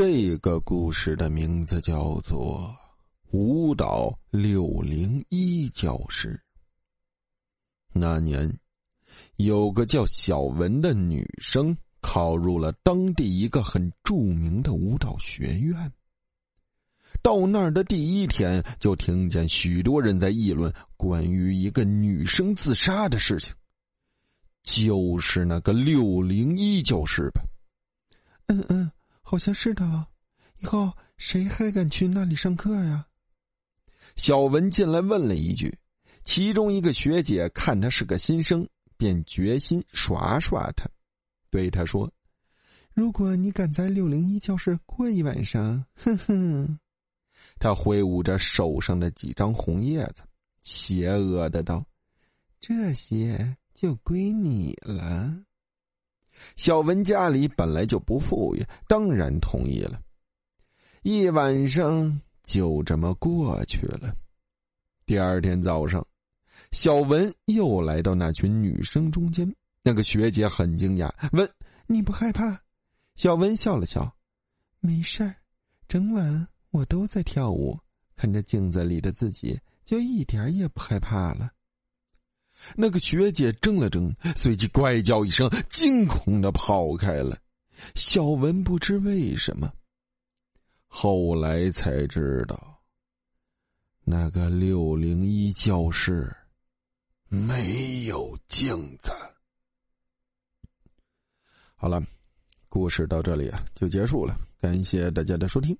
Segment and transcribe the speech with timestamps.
[0.00, 2.72] 这个故事的名字叫做
[3.36, 6.34] 《舞蹈六零一教室》。
[7.92, 8.60] 那年，
[9.34, 15.92] 有个叫小文的女生考入了当地一个很著名的舞蹈学院。
[17.20, 23.52] 到那儿的第一天，就听见许多人在议论关于一个女生自杀的事情，
[24.62, 27.42] 就是那个六零一教室吧？
[28.46, 28.92] 嗯嗯。
[29.30, 30.08] 好像是的啊，
[30.58, 33.08] 以后谁还敢去那里上课呀？
[34.16, 35.78] 小文进来问了一句，
[36.24, 40.88] 其中一个学姐看他是个新生，便决心耍耍他，
[41.50, 42.10] 对他说
[42.94, 46.78] ：“如果你敢在六零一教室过一晚上，哼哼。”
[47.60, 50.22] 他挥舞着手上的几张红叶子，
[50.62, 51.84] 邪恶的道
[52.62, 55.38] ：“这些就归你了。”
[56.56, 60.00] 小文家里本来就不富裕，当然同意了。
[61.02, 64.14] 一晚上就这么过去了。
[65.06, 66.06] 第二天早上，
[66.72, 69.54] 小文又来到那群女生中间。
[69.82, 71.48] 那个学姐很惊讶，问
[71.86, 72.60] ：“你不害怕？”
[73.16, 74.16] 小文笑了笑
[74.80, 75.36] ：“没事儿，
[75.86, 77.78] 整晚我都在跳舞，
[78.16, 81.52] 看着镜子里的自己，就一点也不害怕了。”
[82.76, 87.38] 那个学姐怔了怔，随即怪叫一声，惊恐的跑开了。
[87.94, 89.72] 小文不知为什么，
[90.86, 92.82] 后来才知道，
[94.04, 96.36] 那个六零一教室
[97.28, 99.12] 没有镜子。
[101.76, 102.02] 好了，
[102.68, 105.78] 故事到这里啊就结束了，感谢大家的收听。